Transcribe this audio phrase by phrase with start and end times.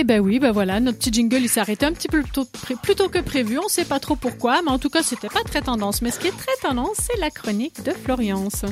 [0.00, 2.94] Eh ben oui, ben voilà, notre petit jingle il s'est arrêté un petit peu plus
[2.94, 3.58] tôt, que prévu.
[3.58, 6.02] On sait pas trop pourquoi, mais en tout cas c'était pas très tendance.
[6.02, 8.64] Mais ce qui est très tendance, c'est la chronique de Floriance.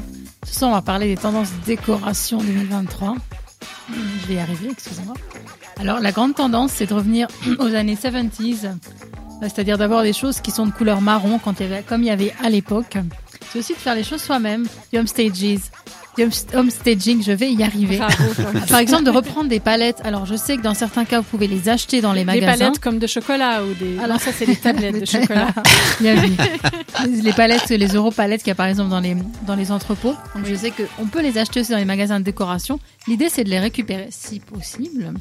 [0.47, 3.17] Ce soir, on va parler des tendances décoration 2023.
[3.91, 5.15] Je vais y arriver, excusez-moi.
[5.81, 7.27] Alors, la grande tendance, c'est de revenir
[7.59, 8.71] aux années 70s,
[9.41, 12.99] c'est-à-dire d'avoir des choses qui sont de couleur marron, comme il y avait à l'époque.
[13.57, 15.59] C'est aussi de faire les choses soi-même, du homestages, du
[16.53, 17.99] homestaging, je vais y arriver.
[18.69, 19.97] Par exemple, de reprendre des palettes.
[20.05, 22.53] Alors, je sais que dans certains cas, vous pouvez les acheter dans les magasins.
[22.53, 23.99] Des palettes comme de chocolat ou des.
[23.99, 25.55] Alors, ça, c'est des tablettes de chocolat.
[26.01, 26.35] Bien vu.
[27.23, 30.15] Les palettes, les euro-palettes qu'il y a par exemple dans les, dans les entrepôts.
[30.35, 32.79] Donc, je sais qu'on peut les acheter aussi dans les magasins de décoration.
[33.09, 35.15] L'idée, c'est de les récupérer si possible.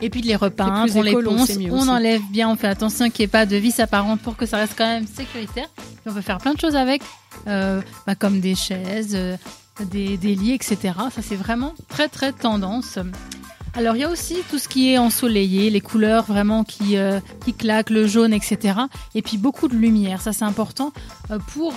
[0.00, 3.22] Et puis de les repeindre, on les ponce, on enlève bien, on fait attention qu'il
[3.22, 5.68] n'y ait pas de vis apparente pour que ça reste quand même sécuritaire.
[6.06, 7.02] On peut faire plein de choses avec,
[7.48, 9.36] euh, bah, comme des chaises, euh,
[9.80, 10.94] des, lits, etc.
[11.12, 12.98] Ça c'est vraiment très très tendance.
[13.74, 17.18] Alors il y a aussi tout ce qui est ensoleillé, les couleurs vraiment qui euh,
[17.44, 18.78] qui claquent, le jaune, etc.
[19.16, 20.92] Et puis beaucoup de lumière, ça c'est important
[21.48, 21.74] pour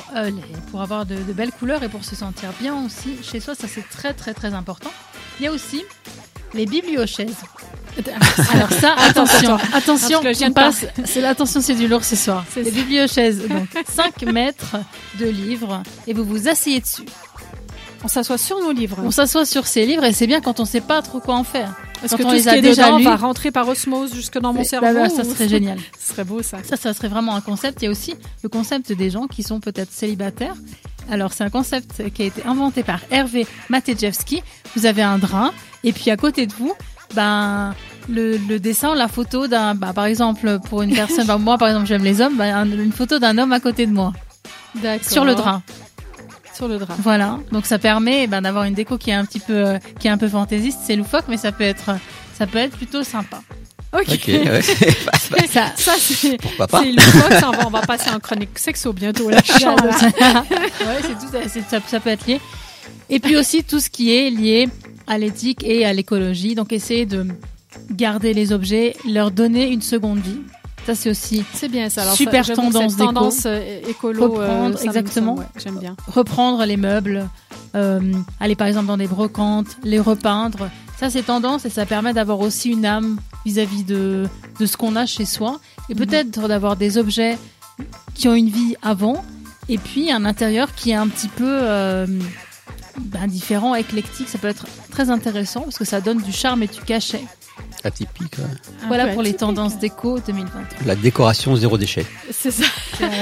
[0.70, 3.68] pour avoir de, de, belles couleurs et pour se sentir bien aussi chez soi, ça
[3.68, 4.92] c'est très très très important.
[5.40, 5.84] Il y a aussi
[6.54, 7.44] les bibliochaises.
[8.54, 10.86] Alors ça, attention, attention, on passe.
[11.06, 12.46] C'est l'attention, c'est du lourd ce soir.
[12.56, 14.78] Les bibliochaises, donc 5 mètres
[15.20, 17.04] de livres et vous vous asseyez dessus.
[18.04, 18.98] On s'assoit sur nos livres.
[19.04, 21.44] On s'assoit sur ces livres et c'est bien quand on sait pas trop quoi en
[21.44, 21.76] faire.
[22.04, 24.54] Est-ce que tout les ce qui est déjà dedans va rentrer par osmose jusque dans
[24.54, 25.78] mon cerveau bah, bah, Ça serait génial.
[26.00, 26.60] Ce serait beau ça.
[26.64, 27.82] Ça, ça serait vraiment un concept.
[27.82, 30.56] Il y a aussi le concept des gens qui sont peut-être célibataires.
[31.12, 34.44] Alors c'est un concept qui a été inventé par Hervé Matejewski.
[34.76, 35.52] Vous avez un drap
[35.84, 36.74] et puis à côté de vous,
[37.16, 37.74] ben
[38.10, 41.70] le, le dessin, la photo d'un, bah, par exemple pour une personne, bah, moi par
[41.70, 44.14] exemple j'aime les hommes, bah, une photo d'un homme à côté de moi.
[45.02, 45.62] Sur le drap
[46.68, 46.96] le drap.
[47.00, 50.08] Voilà, donc ça permet ben, d'avoir une déco qui est un petit peu, euh, qui
[50.08, 50.80] est un peu fantaisiste.
[50.86, 51.92] C'est loufoque, mais ça peut être,
[52.34, 53.42] ça peut être plutôt sympa.
[53.94, 54.28] Ok.
[54.28, 54.62] ouais.
[55.52, 57.34] ça, ça c'est loufoque.
[57.40, 59.30] Ça, on, va, on va passer en chronique sexo bientôt.
[59.30, 62.40] Là, ouais, c'est tout, ça, ça peut être lié.
[63.10, 64.70] Et puis aussi tout ce qui est lié
[65.08, 66.56] à l'éthique et à l'écologie.
[66.56, 67.26] Donc essayer de
[68.00, 70.40] garder les objets, leur donner une seconde vie.
[70.86, 72.04] Ça c'est aussi c'est bien ça.
[72.04, 74.24] Alors, super tendance tendance euh, écolo.
[74.24, 75.36] Euh, Reprendre exactement.
[75.62, 75.96] J'aime bien.
[76.08, 77.28] Reprendre les meubles,
[77.76, 78.00] euh,
[78.40, 80.70] aller par exemple dans des brocantes, les repeindre.
[80.98, 84.28] Ça c'est tendance et ça permet d'avoir aussi une âme vis-à-vis de
[84.60, 86.06] de ce qu'on a chez soi et mhm.
[86.06, 87.38] peut-être d'avoir des objets
[88.16, 89.24] qui ont une vie avant
[89.68, 92.08] et puis un intérieur qui est un petit peu euh,
[93.00, 94.28] ben, différent, éclectique.
[94.28, 97.24] Ça peut être très intéressant parce que ça donne du charme et du cachet.
[97.84, 98.36] Atypique.
[98.88, 100.86] Voilà pour les tendances déco 2023.
[100.86, 102.06] La décoration zéro déchet.
[102.32, 102.66] C'est ça.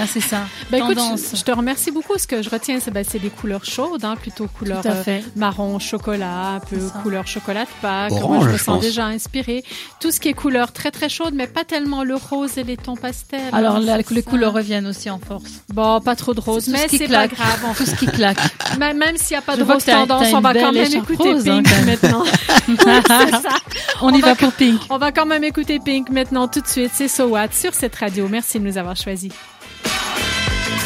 [0.08, 0.42] c'est ça.
[0.72, 2.18] Bah, écoute, je, te remercie beaucoup.
[2.18, 6.56] Ce que je retiens, c'est bah, des couleurs chaudes, hein, plutôt couleur euh, marron, chocolat,
[6.56, 8.12] un peu couleur chocolat de Pâques.
[8.12, 9.64] Orange, je me sens déjà inspiré.
[10.02, 12.76] Tout ce qui est couleur très très chaude, mais pas tellement le rose et les
[12.76, 13.40] tons pastels.
[13.54, 15.64] Alors hein, les couleurs reviennent aussi en force.
[15.70, 17.76] Bon, pas trop de rose, mais c'est pas grave.
[17.78, 18.38] Tout ce qui claque.
[18.80, 21.68] Même, même s'il n'y a pas de rose tendance, on va quand même écouter Pink
[21.86, 22.24] maintenant.
[24.02, 24.82] On y va pour Pink.
[24.90, 26.92] On va quand même écouter Pink maintenant tout de suite.
[26.94, 28.28] C'est So What sur cette radio.
[28.28, 29.32] Merci de nous avoir choisis.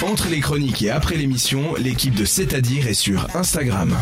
[0.03, 3.95] Entre les chroniques et après l'émission, l'équipe de C'est-à-dire est sur Instagram.